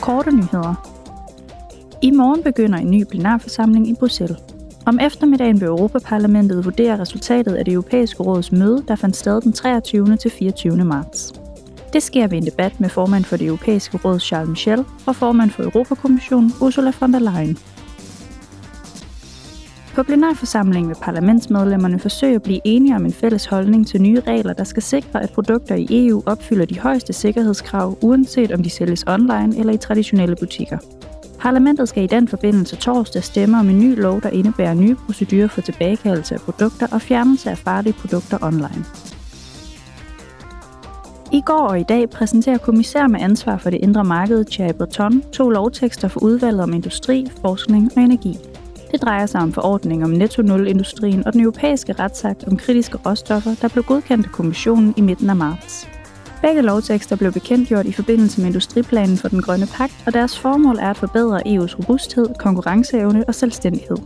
korte 0.00 0.30
nyheder. 0.30 0.74
I 2.02 2.10
morgen 2.10 2.42
begynder 2.42 2.78
en 2.78 2.90
ny 2.90 3.04
plenarforsamling 3.04 3.88
i 3.88 3.94
Bruxelles. 3.94 4.38
Om 4.86 4.98
eftermiddagen 4.98 5.60
vil 5.60 5.68
Europaparlamentet 5.68 6.64
vurdere 6.64 6.98
resultatet 6.98 7.54
af 7.54 7.64
det 7.64 7.72
europæiske 7.72 8.22
råds 8.22 8.52
møde, 8.52 8.84
der 8.88 8.96
fandt 8.96 9.16
sted 9.16 9.40
den 9.40 9.52
23. 9.52 10.16
til 10.16 10.30
24. 10.30 10.84
marts. 10.84 11.32
Det 11.92 12.02
sker 12.02 12.26
ved 12.26 12.38
en 12.38 12.46
debat 12.46 12.80
med 12.80 12.88
formand 12.88 13.24
for 13.24 13.36
det 13.36 13.46
europæiske 13.46 13.98
råd 14.04 14.20
Charles 14.20 14.48
Michel 14.48 14.84
og 15.06 15.16
formand 15.16 15.50
for 15.50 15.62
Europakommissionen 15.62 16.52
Ursula 16.60 16.92
von 17.00 17.12
der 17.12 17.18
Leyen. 17.18 17.58
På 19.94 20.02
plenarforsamlingen 20.02 20.88
vil 20.88 20.96
parlamentsmedlemmerne 21.02 21.98
forsøge 21.98 22.34
at 22.34 22.42
blive 22.42 22.60
enige 22.64 22.96
om 22.96 23.04
en 23.04 23.12
fælles 23.12 23.46
holdning 23.46 23.86
til 23.86 24.02
nye 24.02 24.20
regler, 24.20 24.52
der 24.52 24.64
skal 24.64 24.82
sikre, 24.82 25.22
at 25.22 25.30
produkter 25.30 25.74
i 25.74 25.86
EU 25.90 26.22
opfylder 26.26 26.64
de 26.64 26.78
højeste 26.78 27.12
sikkerhedskrav, 27.12 27.98
uanset 28.02 28.52
om 28.52 28.62
de 28.62 28.70
sælges 28.70 29.04
online 29.06 29.58
eller 29.58 29.72
i 29.72 29.76
traditionelle 29.76 30.36
butikker. 30.36 30.78
Parlamentet 31.40 31.88
skal 31.88 32.02
i 32.02 32.06
den 32.06 32.28
forbindelse 32.28 32.76
torsdag 32.76 33.24
stemme 33.24 33.58
om 33.58 33.70
en 33.70 33.78
ny 33.78 34.00
lov, 34.00 34.20
der 34.20 34.30
indebærer 34.30 34.74
nye 34.74 34.94
procedurer 34.94 35.48
for 35.48 35.60
tilbagekaldelse 35.60 36.34
af 36.34 36.40
produkter 36.40 36.86
og 36.92 37.02
fjernelse 37.02 37.50
af 37.50 37.58
farlige 37.58 37.92
produkter 37.92 38.38
online. 38.42 38.84
I 41.32 41.42
går 41.46 41.68
og 41.68 41.80
i 41.80 41.84
dag 41.88 42.10
præsenterer 42.10 42.58
kommissær 42.58 43.06
med 43.06 43.20
ansvar 43.20 43.56
for 43.58 43.70
det 43.70 43.78
indre 43.82 44.04
marked, 44.04 44.44
Thierry 44.44 44.72
Breton, 44.72 45.22
to 45.32 45.50
lovtekster 45.50 46.08
for 46.08 46.22
udvalget 46.22 46.62
om 46.62 46.72
industri, 46.72 47.26
forskning 47.42 47.90
og 47.96 48.02
energi. 48.02 48.49
Det 48.92 49.02
drejer 49.02 49.26
sig 49.26 49.40
om 49.40 49.52
forordning 49.52 50.04
om 50.04 50.10
netto-nul-industrien 50.10 51.26
og 51.26 51.32
den 51.32 51.40
europæiske 51.40 51.92
retsakt 51.92 52.44
om 52.44 52.56
kritiske 52.56 52.98
råstoffer, 53.06 53.54
der 53.62 53.68
blev 53.68 53.84
godkendt 53.84 54.26
af 54.26 54.32
kommissionen 54.32 54.94
i 54.96 55.00
midten 55.00 55.30
af 55.30 55.36
marts. 55.36 55.88
Begge 56.42 56.62
lovtekster 56.62 57.16
blev 57.16 57.32
bekendtgjort 57.32 57.86
i 57.86 57.92
forbindelse 57.92 58.40
med 58.40 58.48
industriplanen 58.48 59.16
for 59.16 59.28
den 59.28 59.42
grønne 59.42 59.66
pagt, 59.66 60.02
og 60.06 60.12
deres 60.12 60.38
formål 60.38 60.76
er 60.76 60.90
at 60.90 60.96
forbedre 60.96 61.46
EU's 61.46 61.78
robusthed, 61.78 62.26
konkurrenceevne 62.38 63.24
og 63.28 63.34
selvstændighed. 63.34 63.96